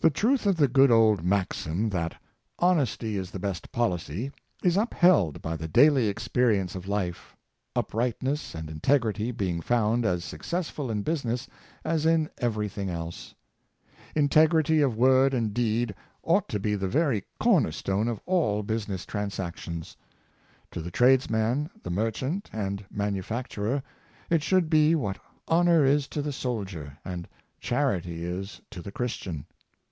[0.00, 2.20] The truth of the good old maxim, that"
[2.68, 4.30] Honesty is the best policy,"
[4.62, 7.34] is upheld by the daily experience of life,
[7.74, 11.48] uprightness and integrity being found as successful in business
[11.86, 13.34] as in every thing else.
[14.14, 18.90] Integrity of word and deed ought to be the very corner stone of all busi
[18.90, 19.96] ness transactions.
[20.72, 23.82] To the tradesman, the merchant, and manufacturer,
[24.28, 25.18] it should be what
[25.48, 27.26] honor is to the sol dier, and
[27.58, 29.46] charity is to the Christian.